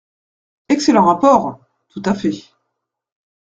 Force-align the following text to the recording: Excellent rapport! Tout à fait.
Excellent 0.69 1.05
rapport! 1.05 1.59
Tout 1.89 2.01
à 2.05 2.15
fait. 2.15 2.45